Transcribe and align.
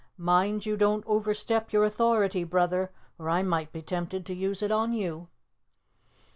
"Mind 0.17 0.65
you 0.65 0.77
don't 0.77 1.03
overstep 1.05 1.71
your 1.71 1.83
authority, 1.85 2.43
brother, 2.43 2.91
or 3.19 3.29
I 3.29 3.43
might 3.43 3.71
be 3.71 3.83
tempted 3.83 4.25
to 4.25 4.33
use 4.35 4.63
it 4.63 4.71
on 4.71 4.93
you." 4.93 5.27